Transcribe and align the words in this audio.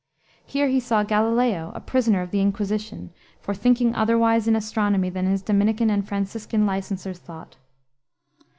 Here 0.47 0.67
he 0.67 0.79
saw 0.79 1.03
Galileo, 1.03 1.71
a 1.75 1.79
prisoner 1.79 2.23
of 2.23 2.31
the 2.31 2.41
Inquisition 2.41 3.11
"for 3.39 3.53
thinking 3.53 3.93
otherwise 3.93 4.47
in 4.47 4.55
astronomy 4.55 5.11
than 5.11 5.27
his 5.27 5.43
Dominican 5.43 5.91
and 5.91 6.07
Franciscan 6.07 6.65
licensers 6.65 7.19
thought." 7.19 7.57